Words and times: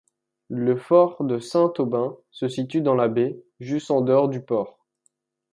Le 0.49 0.77
fort 0.77 1.23
de 1.23 1.37
Saint-Aubin 1.37 2.17
se 2.31 2.47
situe 2.47 2.81
dans 2.81 2.95
la 2.95 3.07
baie, 3.07 3.39
juste 3.59 3.91
en 3.91 4.01
dehors 4.01 4.29
du 4.29 4.41
port. 4.41 4.83